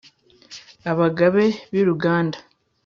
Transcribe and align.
abagabe 0.91 1.45
b’i 1.71 1.83
ruganda 1.87 2.37